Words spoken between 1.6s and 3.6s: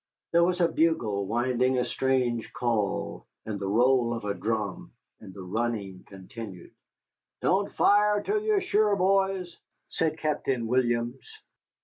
a strange call, and